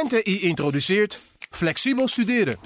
[0.00, 2.56] NTI introduceert flexibel studeren.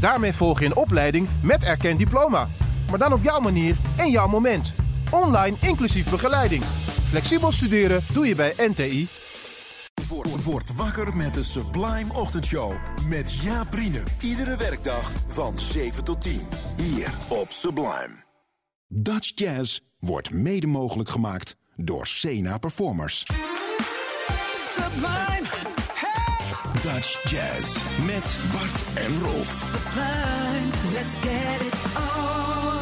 [0.00, 2.48] Daarmee volg je een opleiding met erkend diploma.
[2.90, 4.72] Maar dan op jouw manier en jouw moment.
[5.10, 6.64] Online inclusief begeleiding.
[7.08, 9.08] Flexibel studeren doe je bij NTI.
[10.08, 12.72] Word, word wakker met de Sublime Ochtendshow.
[13.08, 13.68] Met Jaap.
[14.20, 16.40] Iedere werkdag van 7 tot 10.
[16.76, 18.24] Hier op Sublime.
[18.88, 23.24] Dutch Jazz wordt mede mogelijk gemaakt door Sena Performers.
[24.56, 25.46] Sublime,
[26.94, 27.76] Dutch Jazz
[28.06, 29.70] met Bart en Rolf.
[29.70, 32.79] sublime, let's get it on.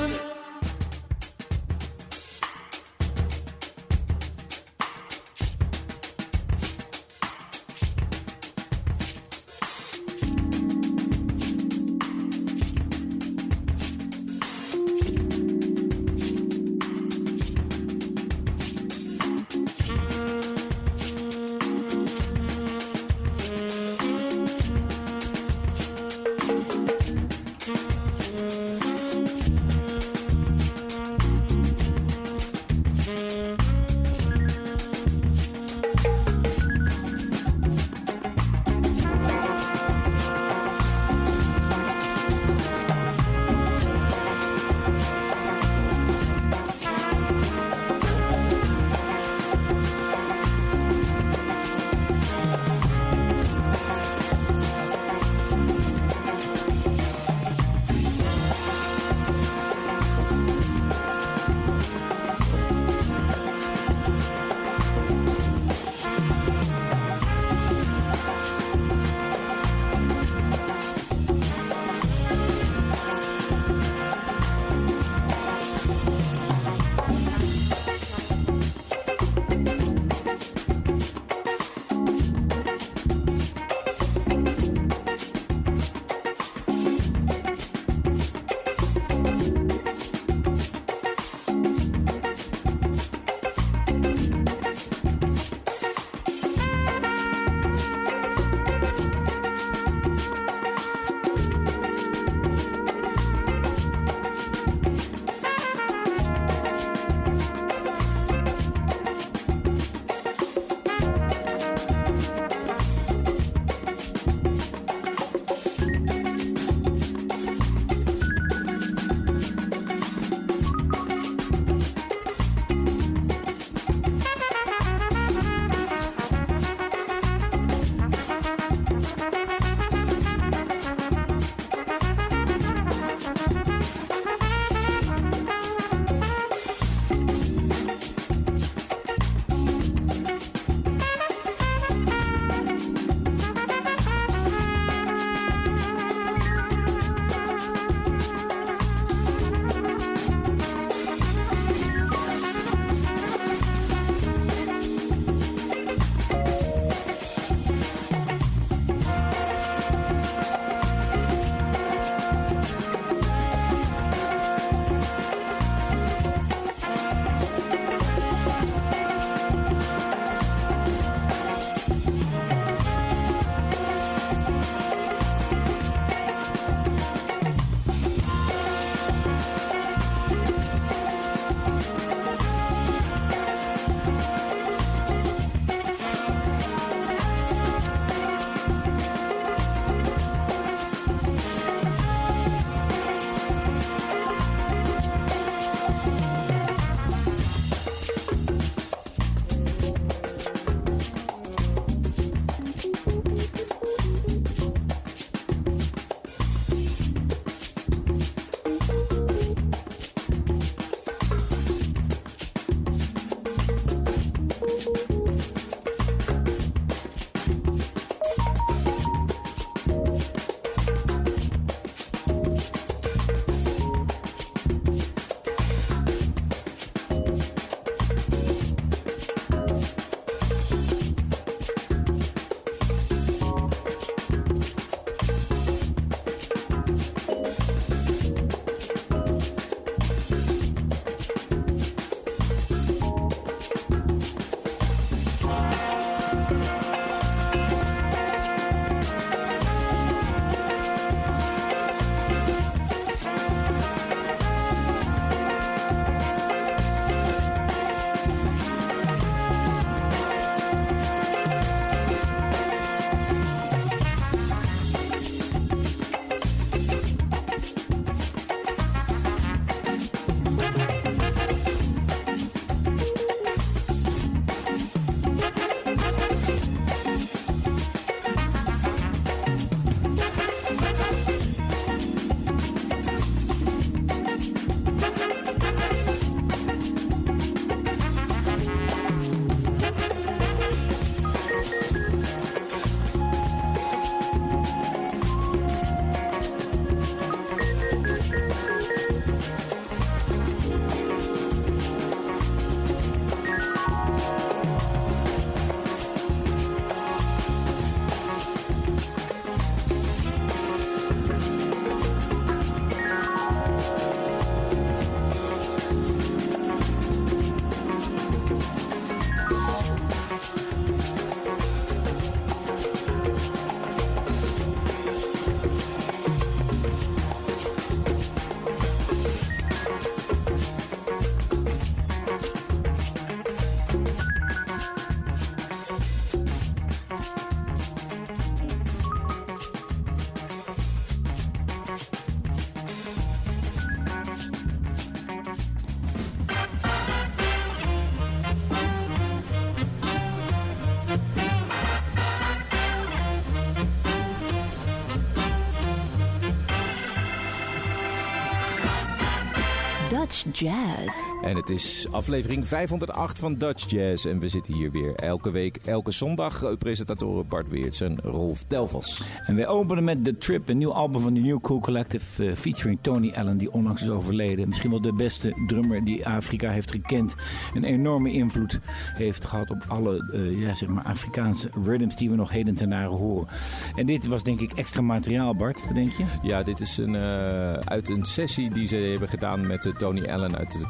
[360.39, 361.28] Dutch Jazz.
[361.49, 364.27] En het is aflevering 508 van Dutch Jazz.
[364.27, 366.77] En we zitten hier weer elke week, elke zondag.
[366.79, 369.31] Presentatoren Bart Weerts en Rolf Delvos.
[369.47, 372.47] En wij openen met The Trip, een nieuw album van de New Cool Collective.
[372.47, 374.69] eh, featuring Tony Allen, die onlangs is overleden.
[374.69, 377.35] Misschien wel de beste drummer die Afrika heeft gekend.
[377.75, 378.81] Een enorme invloed
[379.15, 382.91] heeft gehad op alle eh, ja, zeg maar Afrikaanse rhythms die we nog heden ten
[382.91, 383.49] dagen horen.
[383.95, 386.25] En dit was denk ik extra materiaal, Bart, wat denk je?
[386.43, 390.57] Ja, dit is een, eh, uit een sessie die ze hebben gedaan met Tony Allen
[390.57, 390.87] uit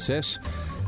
[0.00, 0.40] 2006.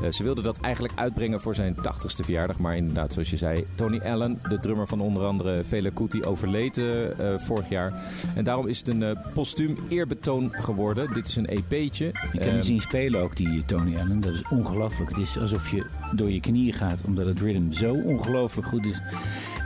[0.02, 2.58] Eh, ze wilden dat eigenlijk uitbrengen voor zijn 80ste verjaardag.
[2.58, 6.78] Maar inderdaad, zoals je zei, Tony Allen, de drummer van onder andere Fela Kuti, overleed
[6.78, 7.92] eh, eh, vorig jaar.
[8.34, 11.12] En daarom is het een postuum eerbetoon geworden.
[11.12, 12.06] Dit is een EP'tje.
[12.06, 14.20] Ik heb hem zien spelen ook, die Tony Allen.
[14.20, 15.10] Dat is ongelooflijk.
[15.10, 19.00] Het is alsof je door je knieën gaat, omdat het rhythm zo ongelooflijk goed is.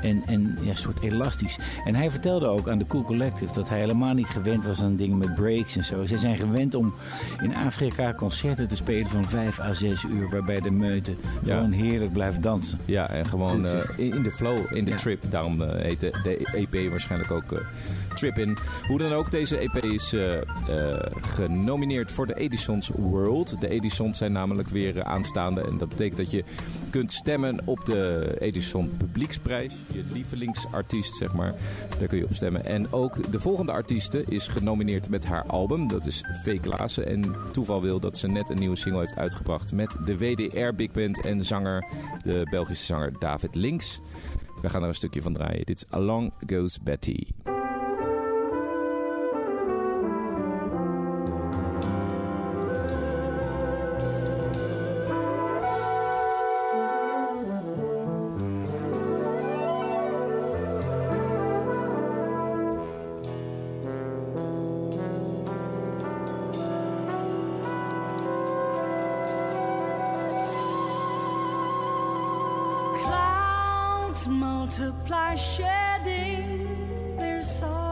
[0.03, 1.59] En, en ja, een soort elastisch.
[1.85, 4.97] En hij vertelde ook aan de Cool Collective dat hij helemaal niet gewend was aan
[4.97, 6.05] dingen met breaks en zo.
[6.05, 6.95] Ze zijn gewend om
[7.43, 11.15] in Afrika concerten te spelen van 5 à 6 uur, waarbij de meute
[11.45, 11.57] Ja.
[11.57, 12.79] gewoon heerlijk blijft dansen.
[12.85, 13.81] Ja, en gewoon Goed, hè?
[13.83, 14.97] eh, in in de flow, in de Ja.
[14.97, 15.23] trip.
[15.29, 17.59] Daarom eh, heet de, de EP waarschijnlijk ook eh,
[18.17, 18.57] Trip In.
[18.87, 20.43] Hoe dan ook, deze EP is eh, eh,
[21.21, 23.61] genomineerd voor de Edison's World.
[23.61, 25.61] De Edisons zijn namelijk weer eh, aanstaande.
[25.61, 26.45] En dat betekent dat je
[26.91, 29.73] kunt stemmen op de Edison Publieksprijs.
[29.93, 31.55] Je lievelingsartiest, zeg maar.
[31.99, 32.65] Daar kun je op stemmen.
[32.65, 35.89] En ook de volgende artieste is genomineerd met haar album.
[35.89, 36.61] Dat is V.
[36.61, 37.07] Klaassen.
[37.07, 40.91] En toeval wil dat ze net een nieuwe single heeft uitgebracht met de WDR Big
[40.91, 41.87] Band en zanger,
[42.23, 44.01] de Belgische zanger David Links.
[44.63, 45.67] We gaan er een stukje van draaien.
[45.67, 47.25] Dit is Along Goes Betty.
[74.27, 77.86] Multiply, shedding their sorrow.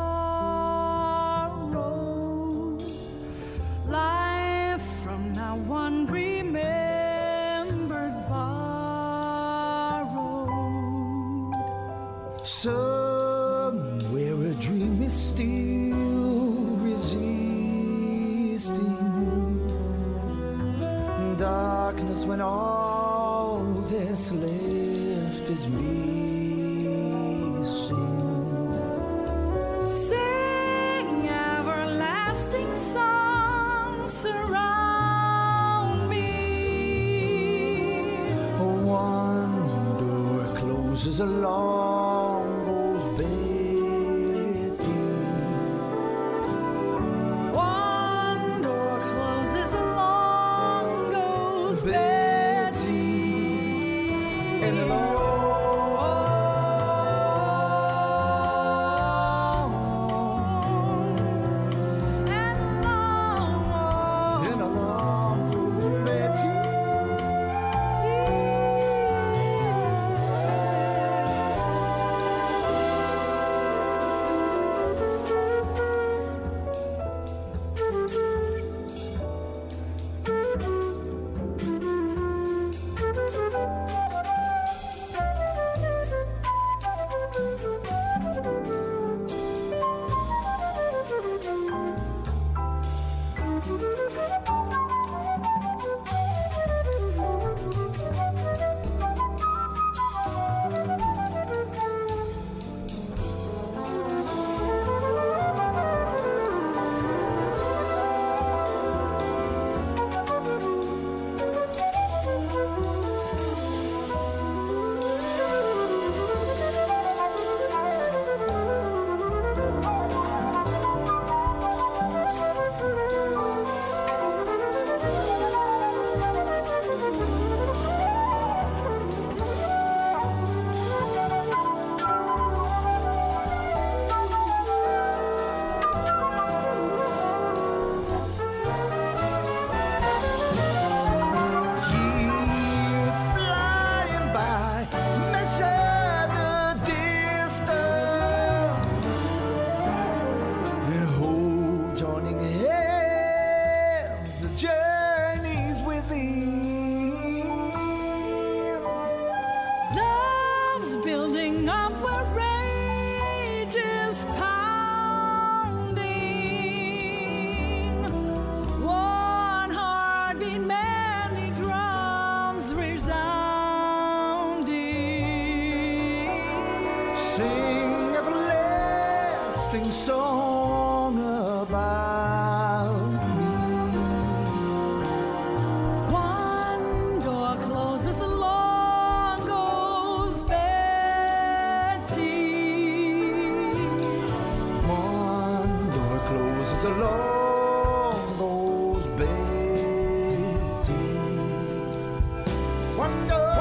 [203.15, 203.54] One door,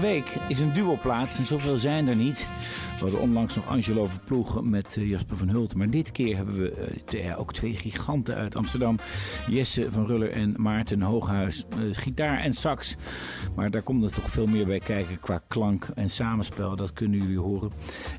[0.00, 2.48] Deze week is een duoplaats en zoveel zijn er niet.
[3.06, 5.74] Hadden onlangs nog Angelo Verploeg met eh, Jasper van Hult.
[5.74, 8.98] Maar dit keer hebben we eh, ook twee giganten uit Amsterdam.
[9.48, 11.64] Jesse van Ruller en Maarten Hooghuis.
[11.68, 12.96] Eh, gitaar en sax.
[13.54, 16.76] Maar daar komt er toch veel meer bij kijken qua klank en samenspel.
[16.76, 17.70] Dat kunnen jullie horen.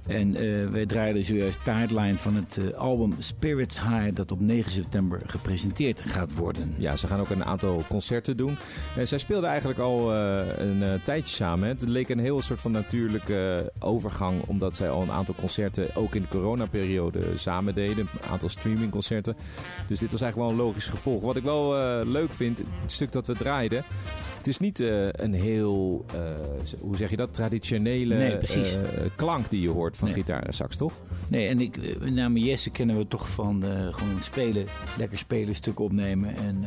[0.07, 0.31] En
[0.71, 4.13] wij draaiden zojuist Tideline van het album Spirits High...
[4.13, 6.75] dat op 9 september gepresenteerd gaat worden.
[6.77, 8.57] Ja, ze gaan ook een aantal concerten doen.
[8.97, 11.67] Eh, zij speelden eigenlijk al een tijdje samen.
[11.67, 16.15] Het leek een heel soort van natuurlijke overgang, omdat zij al een aantal concerten ook
[16.15, 18.09] in de coronaperiode samen deden.
[18.21, 19.35] Een aantal streamingconcerten.
[19.87, 21.21] Dus dit was eigenlijk wel een logisch gevolg.
[21.21, 23.83] Wat ik wel eh, leuk vind, het stuk dat we draaiden.
[24.37, 26.19] Het is niet eh, een heel, eh,
[26.79, 28.37] hoe zeg je dat, traditionele Nee,
[29.15, 30.17] klank die je hoort van Nee.
[30.17, 30.93] gitaar en sax, toch?
[31.27, 34.65] Nee, en ik, eh, met name Jesse kennen we toch van gewoon spelen,
[34.97, 36.35] lekker spelen, stukken opnemen.
[36.35, 36.59] En,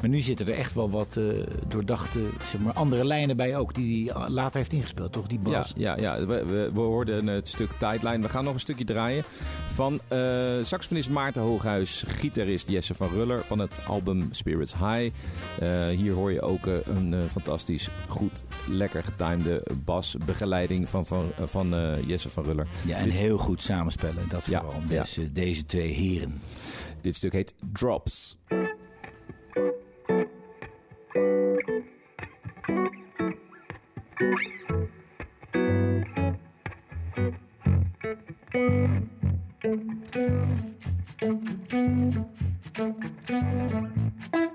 [0.00, 1.20] maar nu zitten er echt wel wat
[1.68, 5.26] doordachte, zeg maar, andere lijnen bij ook, die hij later heeft ingespeeld, toch?
[5.26, 5.72] Die Ja, bas.
[5.76, 6.24] ja, ja.
[6.24, 8.18] We, we, we hoorden het stuk Tideline.
[8.22, 9.24] We gaan nog een stukje draaien
[9.66, 10.18] van eh
[10.62, 15.14] saxofonist Maarten Hooghuis, gitarist Jesse van Ruller van het album Spirits High.
[15.60, 21.30] Eh, hier hoor je ook eh, een eh, fantastisch goed, lekker getimede basbegeleiding van, van,
[21.44, 22.66] van eh, Jesse van Ruller.
[22.86, 24.80] Ja, en dit, heel goed samenspellen, dat Ja, vooral.
[24.88, 25.00] ja.
[25.02, 26.40] Dus, eh, deze twee heren.
[27.00, 28.36] dit stuk heet Drops.
[43.26, 43.72] Thank
[44.34, 44.45] you.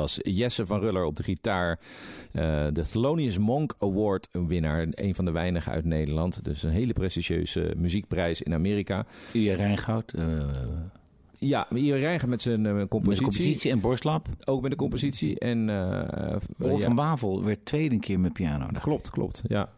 [0.00, 1.78] Was Jesse van Ruller op de gitaar.
[2.32, 4.86] Eh, de Thelonious Monk Award winnaar.
[4.90, 6.44] Een van de weinigen uit Nederland.
[6.44, 9.06] Dus een hele prestigieuze muziekprijs in Amerika.
[9.32, 10.12] Ilja Rijngoud.
[10.12, 10.24] eh,
[11.38, 13.22] Ja, hier Rijgen met zijn eh, met de compositie.
[13.26, 14.28] compositie en Borstlap.
[14.44, 15.38] Ook met de compositie.
[15.38, 16.38] En, ja.
[16.58, 18.66] van Bavel werd tweede keer met piano.
[18.66, 18.80] ik.
[18.80, 19.68] Klopt, klopt, ja.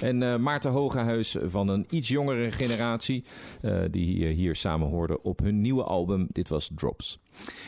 [0.00, 3.24] En Maarten Hogehuis van een iets jongere generatie,
[3.90, 6.26] die eh, hier samen hoorden op hun nieuwe album.
[6.32, 7.18] Dit was Drops.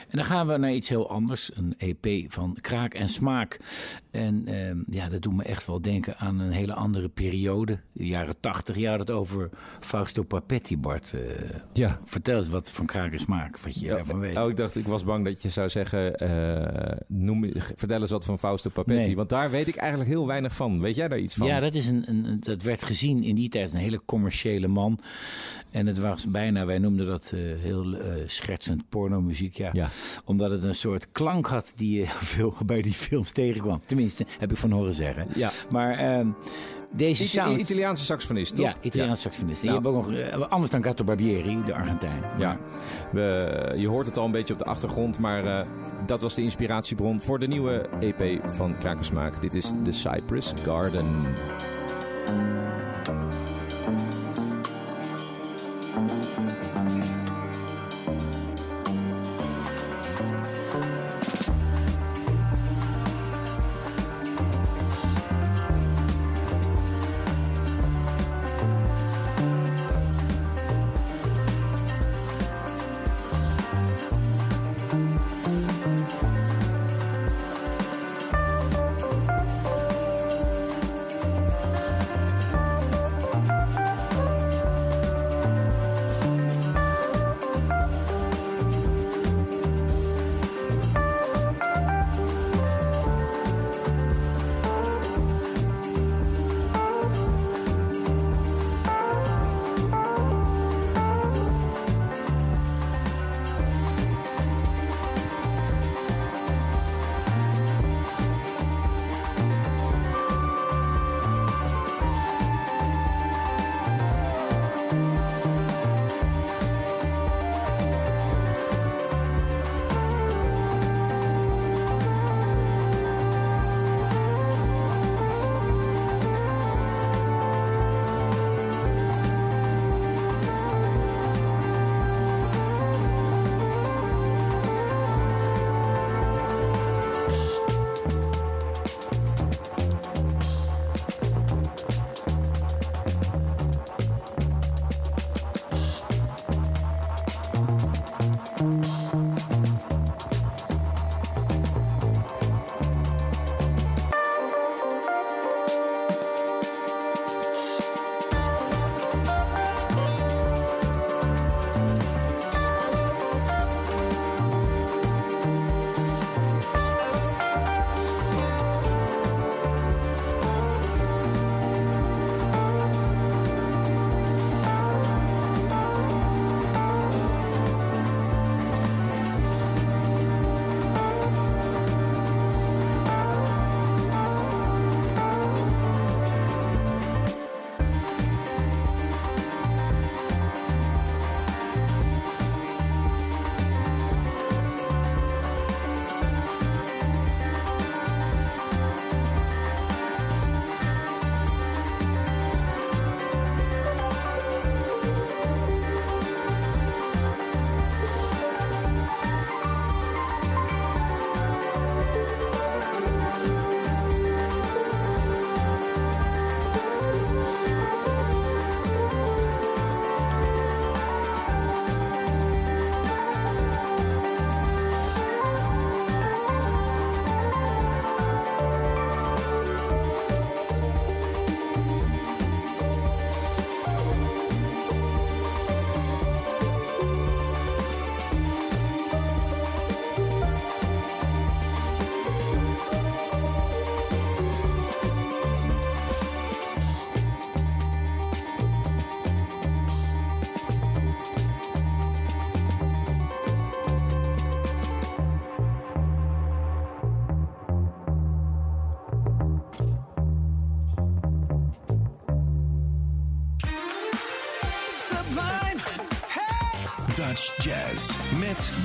[0.08, 1.50] En dan gaan we naar iets heel anders.
[1.54, 3.58] Een EP van Kraak en Smaak.
[4.10, 7.78] En ehm, ja, dat doet me echt wel denken aan een hele andere periode.
[7.92, 8.76] De jaren tachtig.
[8.78, 9.50] Je had het over
[9.80, 11.12] Fausto Papetti, Bart.
[11.12, 11.20] Eh,
[11.72, 12.00] Ja.
[12.04, 13.58] vertel eens wat van Kraak en Smaak.
[13.58, 14.36] Wat je daarvan weet.
[14.36, 18.24] Oh, ik dacht, ik was bang dat je zou zeggen, eh, noem, vertel eens wat
[18.24, 19.00] van Fausto Papetti.
[19.06, 19.16] Nee.
[19.16, 20.80] Want daar weet ik eigenlijk heel weinig van.
[20.80, 21.46] Weet jij daar iets van?
[21.46, 24.98] Ja, dat, is een, een, dat werd gezien in die tijd een hele commerciële man.
[25.70, 29.53] En het was bijna, wij noemden dat eh, heel eh, schertsend pornomuziek.
[29.56, 29.70] Ja.
[29.72, 29.88] Ja.
[30.24, 33.80] Omdat het een soort klank had die je veel bij die films tegenkwam.
[33.86, 35.26] Tenminste, heb ik van horen zeggen.
[35.34, 35.50] Ja.
[35.70, 36.28] Maar ehm,
[36.92, 37.58] deze sound...
[37.58, 38.66] Italiaanse saxofonist, toch?
[38.66, 39.62] ja, Italiaans saxofonist.
[39.62, 39.68] Ja.
[39.68, 42.22] Je hebt ook nog, eh, anders dan Gatto Barbieri, de Argentijn.
[42.38, 42.58] Ja,
[43.12, 45.66] we, je hoort het al een beetje op de achtergrond, maar eh,
[46.06, 49.42] dat was de inspiratiebron voor de nieuwe EP van Krakersmaak.
[49.42, 51.06] Dit is The Cypress Garden.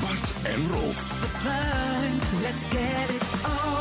[0.01, 1.23] Bart en Rolf.
[2.41, 3.78] Let's get it on.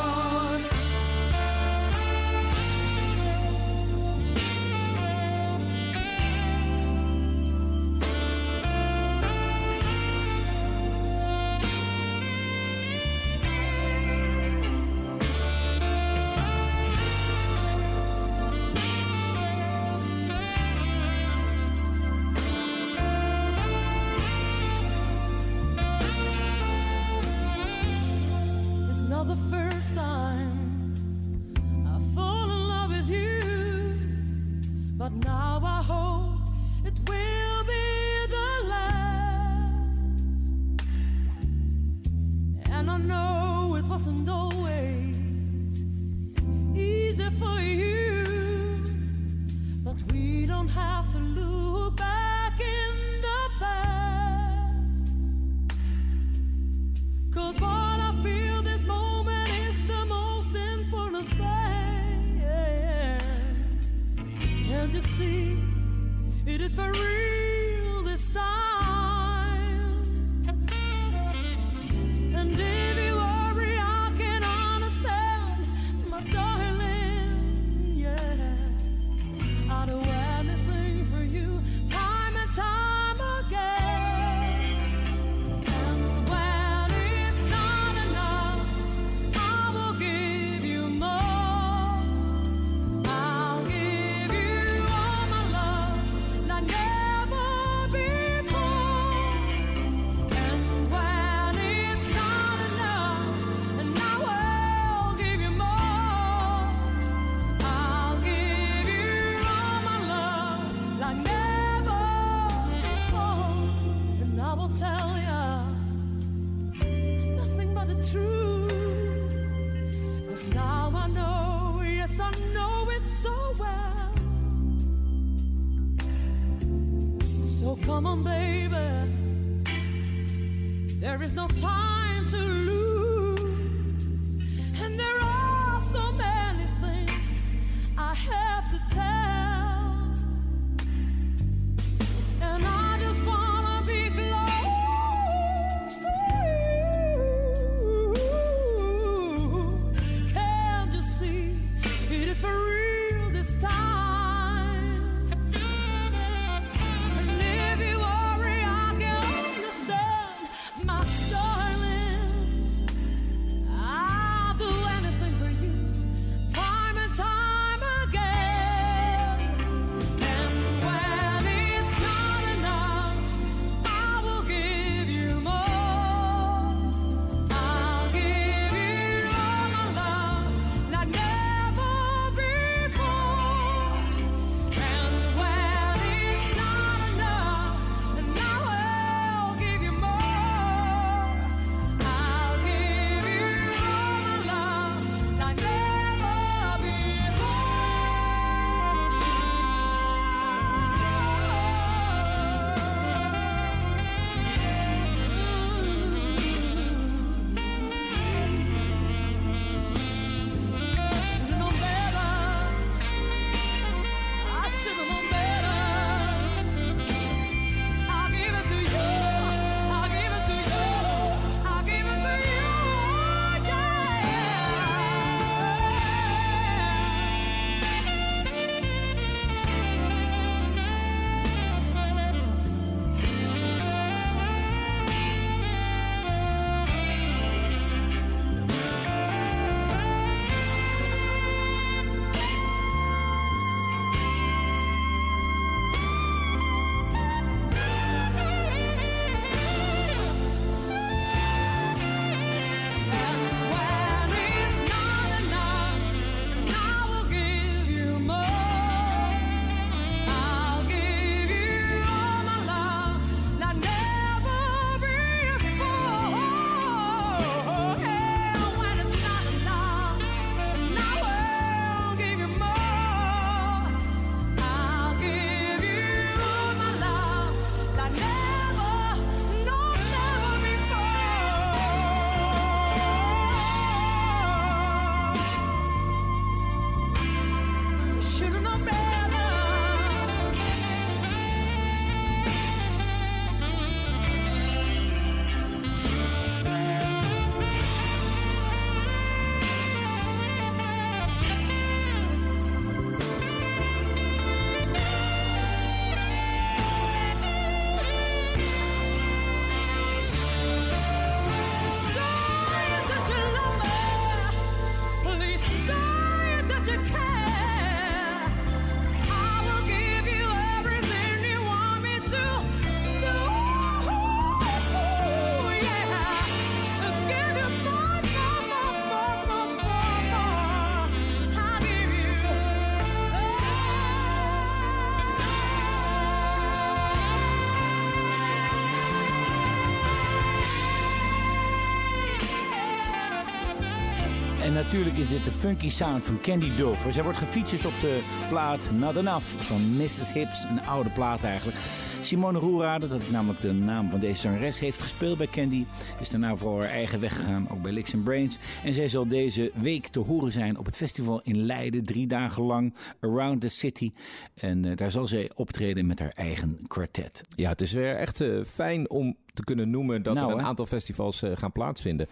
[344.89, 347.13] Natuurlijk is dit de funky sound van Candy Dover.
[347.13, 348.19] Zij wordt gefeatured op de
[348.49, 350.33] plaat Not Enough van Mrs.
[350.33, 351.77] Hips, een oude plaat eigenlijk.
[352.19, 355.85] Simone Roerade, dat is namelijk de naam van deze zangeres, heeft gespeeld bij Candy.
[356.19, 358.59] Is daarna voor haar eigen weg gegaan, ook bij Licks Brains.
[358.83, 362.63] En zij zal deze week te horen zijn op het festival in Leiden, drie dagen
[362.63, 364.11] lang, Around the City.
[364.55, 367.43] En uh, daar zal zij optreden met haar eigen kwartet.
[367.55, 370.65] Ja, het is weer echt uh, fijn om te kunnen noemen dat Nou, er een
[370.65, 372.27] aantal festivals uh, gaan plaatsvinden.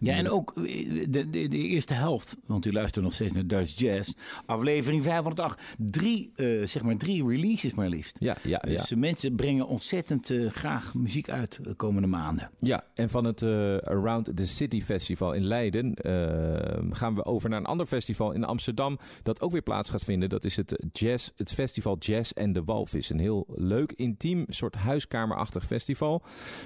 [0.00, 3.46] Ja, en ook eh, de, de, de eerste helft, want u luistert nog steeds naar
[3.46, 4.12] Dutch Jazz,
[4.46, 5.60] aflevering 508.
[5.78, 8.16] Drie, eh, zeg maar drie releases maar liefst.
[8.18, 8.74] Ja, ja, ja.
[8.74, 12.50] Dus mensen brengen ontzettend eh, graag muziek uit de komende maanden.
[12.58, 17.48] Ja, en van het eh, Around the City Festival in Leiden eh, gaan we over
[17.48, 18.98] naar een ander festival in Amsterdam.
[19.22, 20.28] Dat ook weer plaats gaat vinden.
[20.28, 23.10] Dat is het, jazz, het Festival Jazz en de Walvis.
[23.10, 26.22] Een heel leuk, intiem, soort huiskamerachtig festival.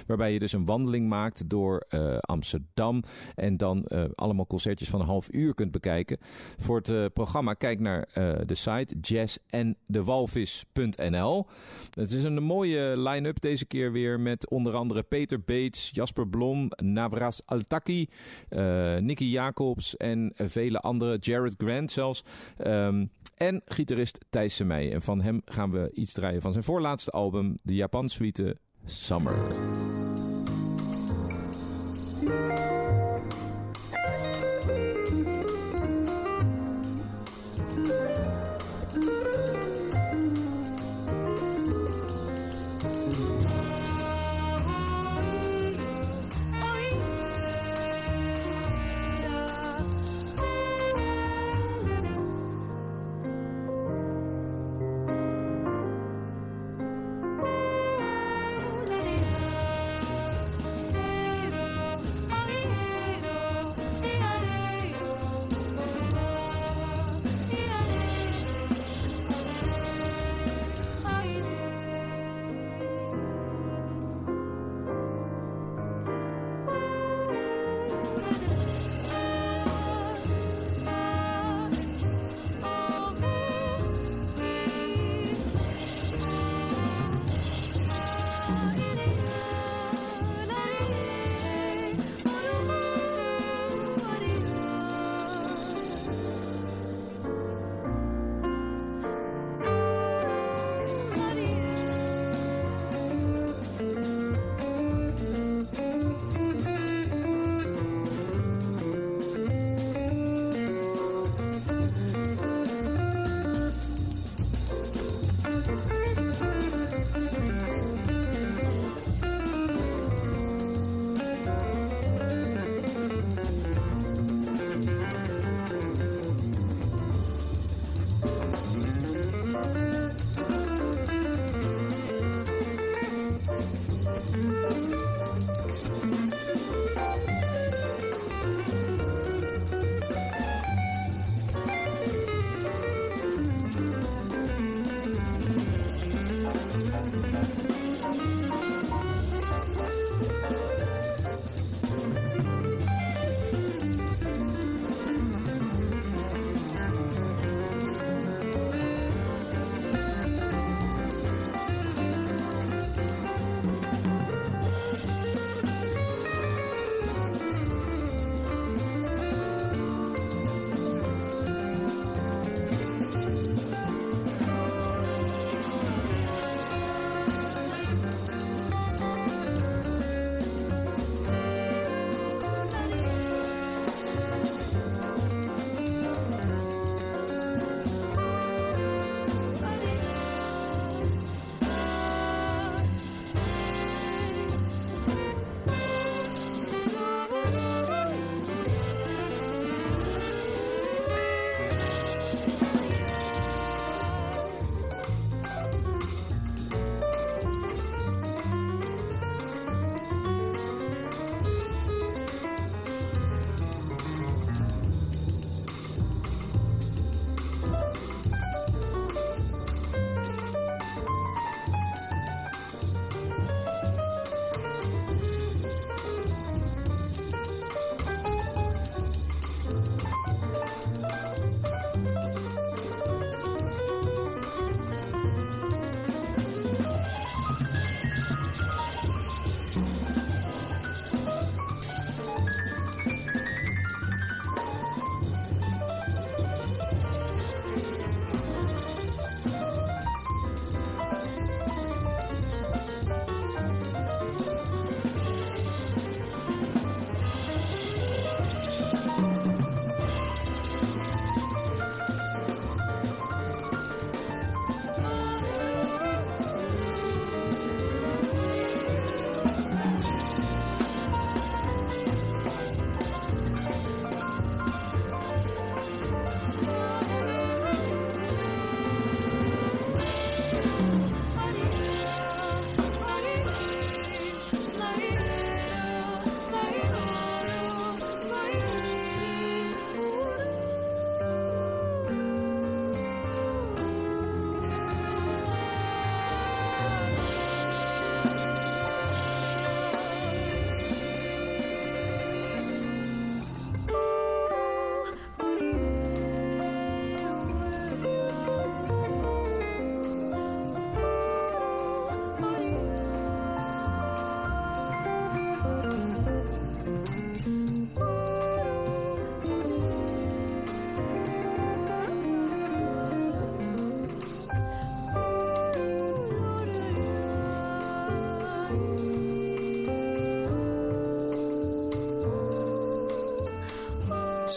[0.07, 3.03] Waarbij je dus een wandeling maakt door eh, Amsterdam.
[3.35, 6.17] En dan eh, allemaal concertjes van een half uur kunt bekijken.
[6.57, 8.07] Voor het eh, programma kijk naar
[8.45, 11.47] de site jazzendewalvis.nl.
[11.89, 16.71] Het is een mooie line-up deze keer weer met onder andere Peter Beets, Jasper Blom,
[16.83, 18.09] Navras Altaki,
[18.99, 22.23] Nicky Jacobs en vele andere, Jared Grant zelfs.
[22.57, 24.93] Ehm, en gitarist Thijs Semij.
[24.93, 28.57] En van hem gaan we iets draaien van zijn voorlaatste album, de Japan Suite
[28.87, 29.35] Summer.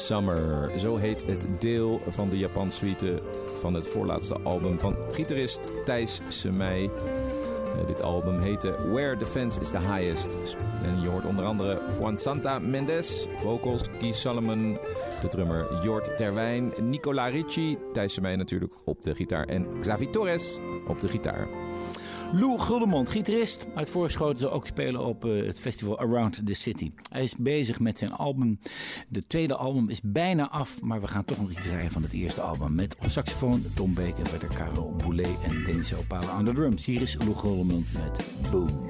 [0.08, 0.70] Summer.
[0.78, 3.22] Zo heet het deel van de Japan suite
[3.54, 6.82] van het voorlaatste album van gitarist Thijs Semij.
[6.82, 10.36] Uh, dit album heette Where the Fence is the Highest.
[10.82, 14.78] En je hoort onder andere Juan Santa Mendes, vocals, Keith Solomon,
[15.20, 20.58] de drummer Jort Terwijn, Nicola Ricci, Thijs Semij natuurlijk op de gitaar en Xavi Torres
[20.86, 21.48] op de gitaar.
[22.32, 26.90] Lou Guldemond, gitarist uit Voorschoten, zal ook spelen op uh, het festival Around the City.
[27.10, 28.58] Hij is bezig met zijn album.
[29.08, 32.12] De tweede album is bijna af, maar we gaan toch nog iets draaien van het
[32.12, 32.74] eerste album.
[32.74, 36.84] Met op saxofoon Tom Beek en verder Caro Boulet en Dennis Opala aan de drums.
[36.84, 38.87] Hier is Lou Guldemond met Boom.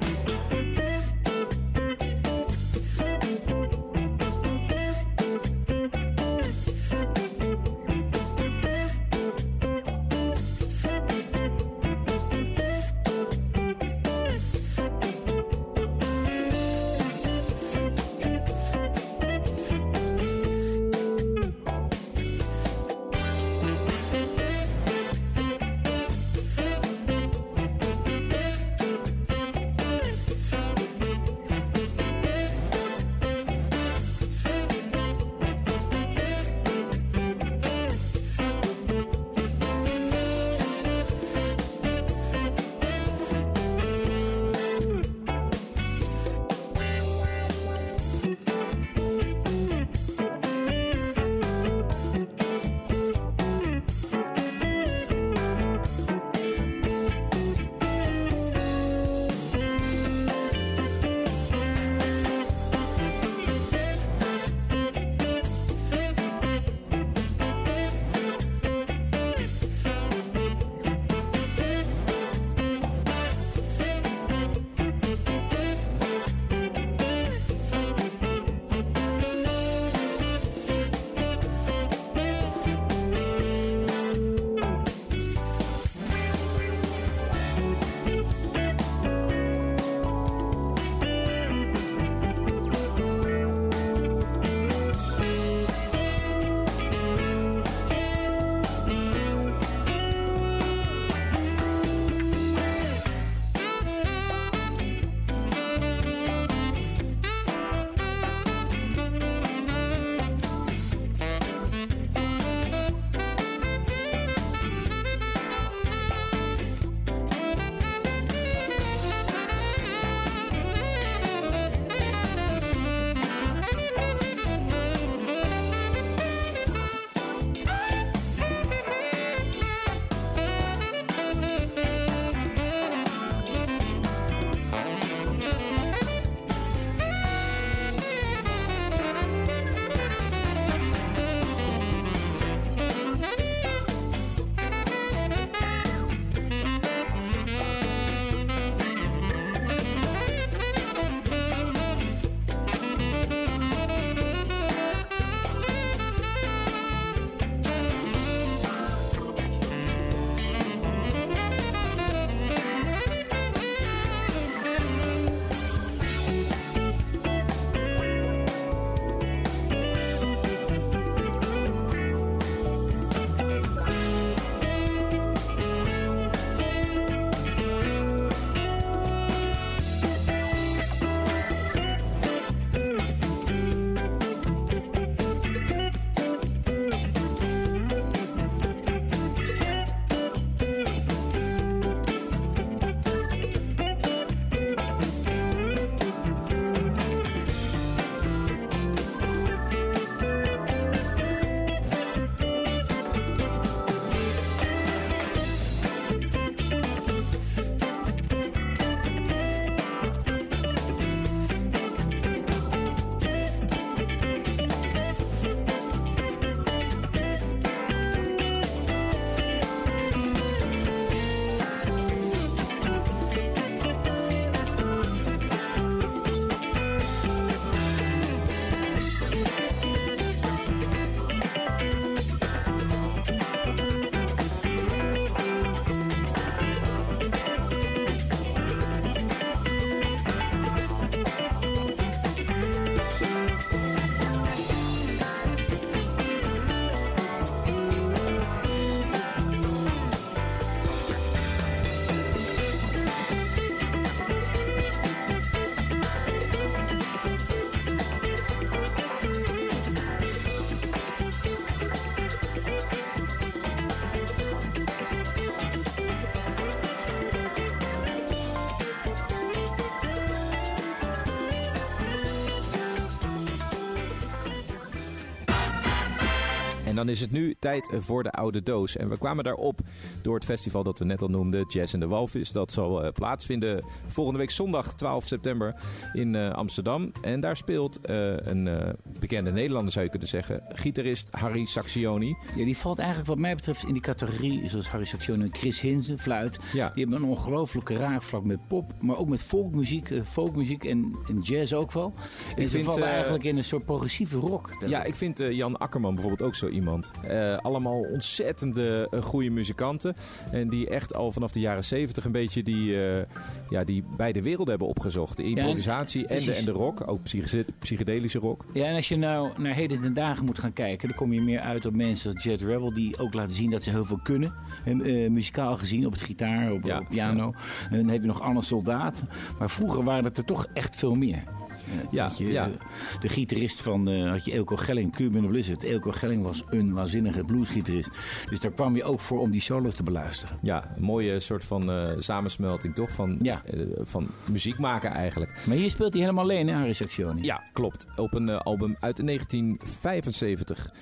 [276.99, 278.97] Dan is het nu tijd voor de oude doos.
[278.97, 279.81] En we kwamen daarop
[280.23, 282.53] door het festival dat we net al noemden, Jazz in de Walvis.
[282.53, 285.75] Dat zal eh, plaatsvinden volgende week zondag 12 september
[286.13, 287.13] in eh, Amsterdam.
[287.23, 292.37] En daar speelt eh, een bekende Nederlander, zou je kunnen zeggen, gitarist Harry Saxioni.
[292.57, 295.81] Ja, die valt eigenlijk wat mij betreft in die categorie zoals Harry Saxion en Chris
[295.81, 296.59] Hinsen, fluit.
[296.73, 296.91] Ja.
[296.95, 301.73] Die hebben een ongelooflijke raakvlak met pop, maar ook met folkmuziek, folkmuziek en, en jazz
[301.73, 302.13] ook wel.
[302.57, 304.85] En Ik ze vind, vallen eigenlijk in een soort progressieve rock.
[304.87, 306.87] Ja, ik vind Jan Akkerman bijvoorbeeld ook zo iemand.
[307.23, 310.17] Eh, allemaal ontzettende uh, goede muzikanten.
[310.51, 313.25] En die echt al vanaf de jaren zeventig een beetje die, eh,
[313.71, 315.37] ja, die beide werelden hebben opgezocht.
[315.37, 316.59] De improvisatie en, de, precies.
[316.59, 317.03] en de rock.
[317.07, 318.65] Ook psyche- psychedelische rock.
[318.73, 321.41] Ja, en als je nou naar heden ten dagen moet gaan kijken, dan kom je
[321.41, 324.21] meer uit op mensen als Jet Rebel, die ook laten zien dat ze heel veel
[324.23, 324.53] kunnen.
[324.85, 327.53] Eh, eh, muzikaal gezien, op het gitaar, op, Ja, op piano.
[327.91, 329.23] En dan heb je nog Anne Soldaat.
[329.59, 331.43] Maar vroeger waren het er toch echt veel meer.
[331.85, 332.65] Eh, Ja, je, ja.
[332.67, 332.73] eh,
[333.21, 335.85] De gitarist van, eh, had je Elko Gelling, Cuban of Blizzard.
[335.85, 338.11] Elko Gelling was een waanzinnige bluesgitarist.
[338.51, 340.57] Dus daar kwam je ook voor om die solos te beluisteren.
[340.63, 343.11] Ja, een mooie soort van samensmelting toch?
[343.13, 343.63] Van, Ja.
[344.01, 345.63] van muziek maken eigenlijk.
[345.67, 347.43] Maar hier speelt hij helemaal alleen, hè, Harry Saxioni?
[347.43, 348.07] Ja, klopt.
[348.17, 350.93] Op een album uit 1975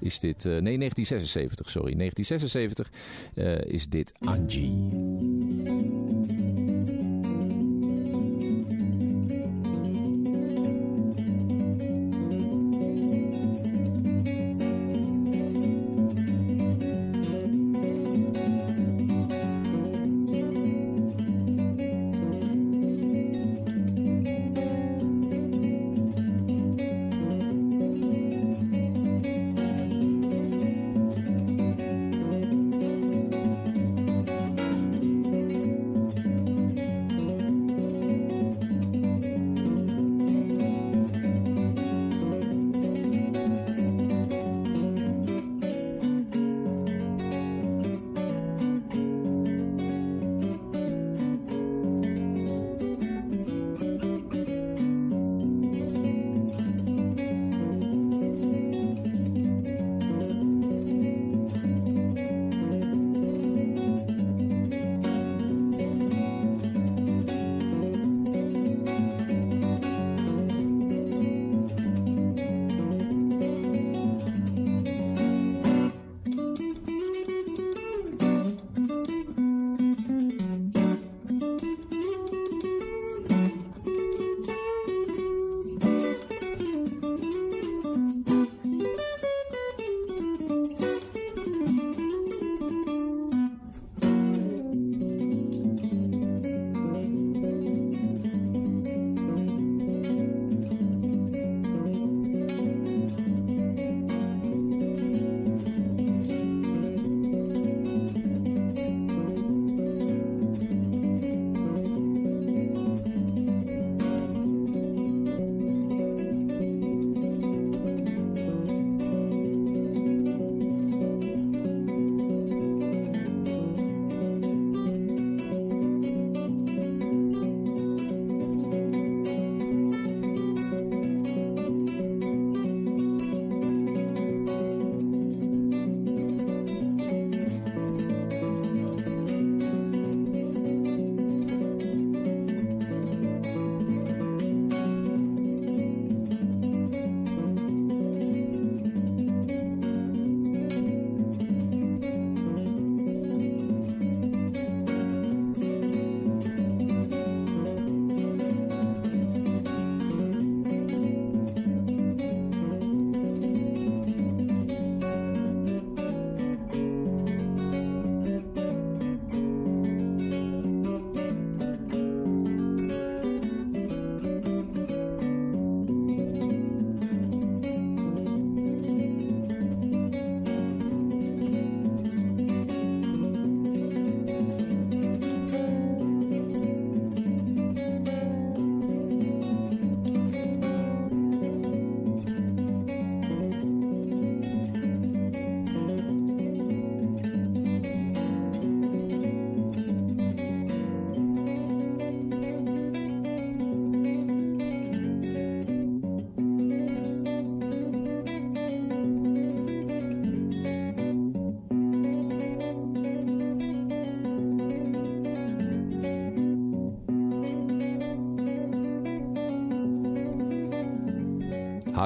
[0.00, 0.44] is dit...
[0.44, 1.94] nee, 1976, sorry.
[1.96, 2.90] 1976
[3.34, 4.72] eh, is dit Angie.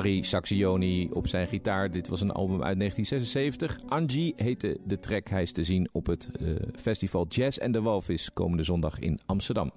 [0.08, 1.90] Harry Saxioni op zijn gitaar.
[1.90, 3.78] Dit was een album uit 1976.
[3.88, 5.28] Angie heette de track.
[5.28, 9.20] Hij is te zien op het eh, festival Jazz en de Walvis komende zondag in
[9.26, 9.72] Amsterdam.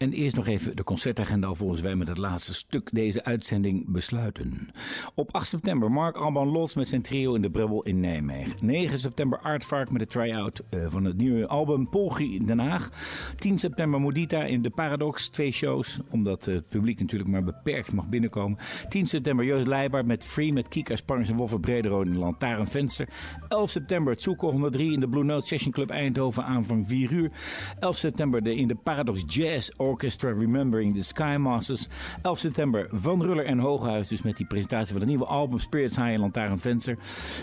[0.00, 4.68] En eerst nog even de concertagenda alvorens wij met het laatste stuk deze uitzending besluiten.
[5.14, 8.52] Op 8 september Mark Alban Lots met zijn trio in de Brebbel in Nijmegen.
[8.60, 12.90] 9 september Artvark met de try-out eh, van het nieuwe album Polgi in Den Haag.
[13.36, 18.08] 10 september Modita in de Paradox, twee shows, omdat het publiek natuurlijk maar beperkt mag
[18.08, 18.58] binnenkomen.
[18.88, 23.08] 10 september Joost Leijbaard met Free met Kika Spargens en Wolfer Brederode in Lantaarnvenster.
[23.48, 27.30] 11 september het Zoeko 103 in de Blue Note Session Club Eindhoven aanvang 4 uur.
[27.78, 31.88] 11 september de in de Paradox Jazz Orchestra Remembering the Skymasters.
[32.22, 35.96] 11 september Van Ruller en Hooghuis, dus met die presentatie van het nieuwe album Spirits
[35.96, 36.98] High in Lantaarnvenster.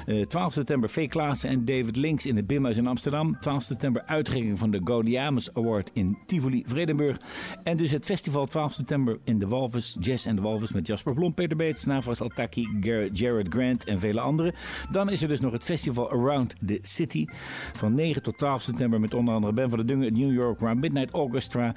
[0.06, 1.08] Eh 12 september V.
[1.08, 3.40] Klaassen en David Links in het Bimhuis in Amsterdam.
[3.40, 7.18] 12 september uitreiking van de Gaudiamus Award in Tivoli, Vredenburg.
[7.64, 11.14] En dus het festival 12 september in de Walvis, Jazz en de Walvis met Jasper
[11.14, 12.68] Blom, Peter Beets, Navas Altaki,
[13.12, 14.54] Jared Grant en vele anderen.
[14.92, 17.26] Dan is er dus nog het festival Around the City
[17.74, 20.80] van 9 tot 12 september met onder andere Ben van der Dungen, New York Round
[20.80, 21.76] Midnight Orchestra,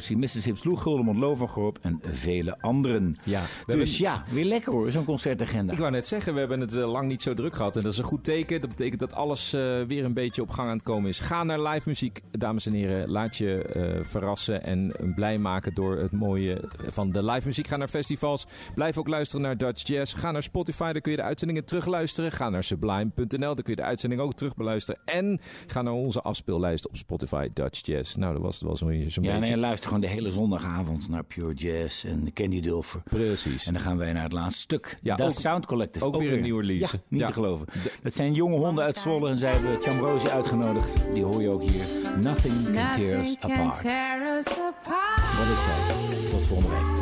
[0.00, 3.16] Chamrosi, Mississippi Sloeg, Guldemond, Lovengroep en vele anderen.
[3.24, 5.72] Ja, we dus ja, weer lekker hoor, zo'n concertagenda.
[5.72, 7.76] Ik wou net zeggen, we hebben het eh, lang niet zo druk gehad.
[7.76, 8.60] En dat is een goed teken.
[8.60, 11.18] Dat betekent dat alles eh, weer een beetje op gang aan het komen is.
[11.18, 13.10] Ga naar live muziek, dames en heren.
[13.10, 17.66] Laat je eh, verrassen en blij maken door het mooie van de live muziek.
[17.66, 18.46] Ga naar festivals.
[18.74, 20.14] Blijf ook luisteren naar Dutch Jazz.
[20.18, 22.32] Ga naar Spotify, daar kun je de uitzendingen terugluisteren.
[22.32, 25.00] Ga naar sublime.nl, daar kun je de uitzending ook terugbeluisteren.
[25.04, 28.14] En ga naar onze afspeellijst op Spotify Dutch Jazz.
[28.14, 29.38] Nou, dat was het wel zo'n Ja, beetje.
[29.38, 33.02] nee, luister gewoon de hele zondagavond naar Pure Jazz en Candy Dulfer.
[33.04, 33.66] Precies.
[33.66, 34.98] En dan gaan wij naar het laatste stuk.
[35.02, 36.04] Ja, Dat ook- Sound Collective.
[36.04, 36.96] ook weer een nieuwe release.
[36.96, 37.26] Ja, niet Ja.
[37.26, 37.66] te geloven.
[38.02, 40.96] Dat zijn jonge honden uit Zwolle en zij hebben Chambrosi uitgenodigd.
[41.14, 41.84] Die hoor je ook hier.
[42.20, 43.80] Nothing can tear us Nothing can apart.
[43.80, 45.36] tear us apart.
[45.38, 46.30] Wat ik zei.
[46.30, 46.98] Tot volgende week.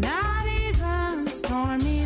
[0.00, 1.99] Not even stormy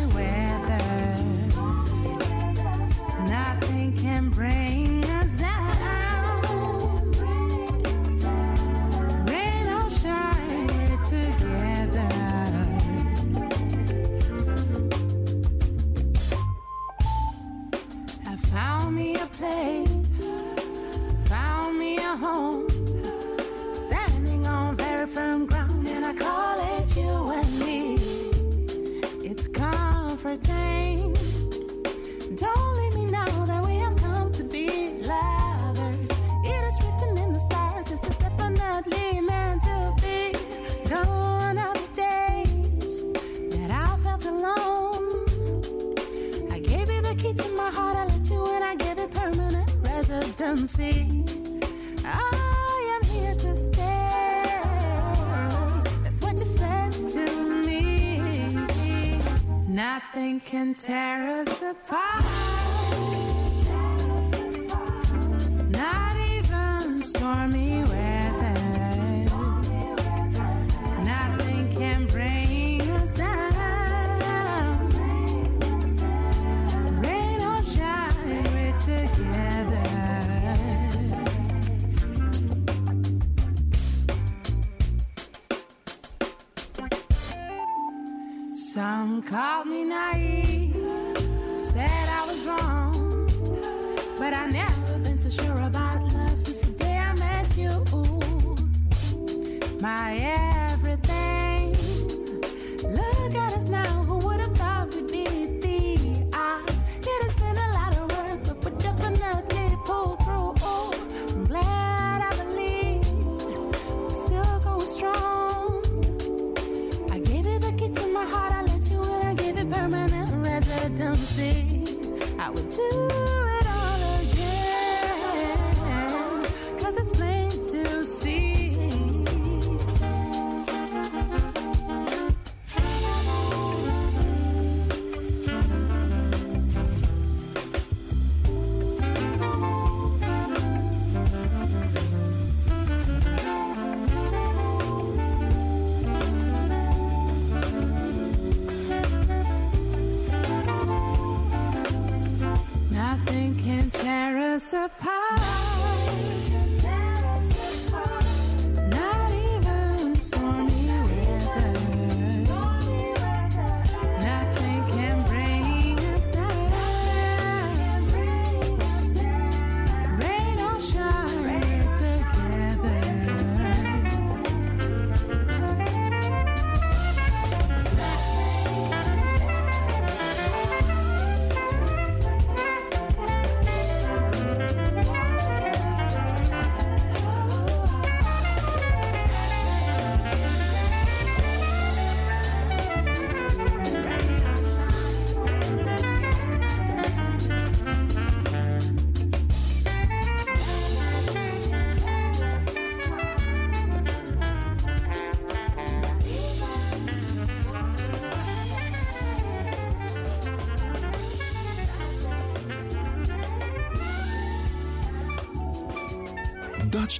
[60.75, 61.34] Nothing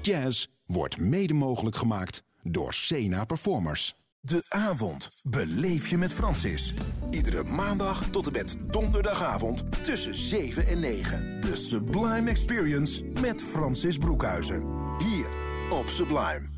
[0.05, 3.95] Jazz wordt mede mogelijk gemaakt door Sena Performers.
[4.19, 6.73] De avond beleef je met Francis.
[7.11, 11.41] Iedere maandag tot en met donderdagavond tussen 7 en 9.
[11.41, 14.63] De Sublime Experience met Francis Broekhuizen.
[14.97, 15.29] Hier
[15.69, 16.54] op Sublime.